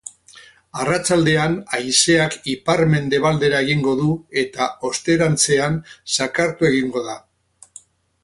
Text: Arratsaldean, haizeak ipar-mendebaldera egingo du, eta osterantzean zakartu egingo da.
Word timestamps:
Arratsaldean, 0.83 1.57
haizeak 1.79 2.37
ipar-mendebaldera 2.53 3.61
egingo 3.67 3.93
du, 4.01 4.09
eta 4.43 4.69
osterantzean 4.89 5.79
zakartu 6.17 6.69
egingo 6.73 7.07
da. 7.11 7.21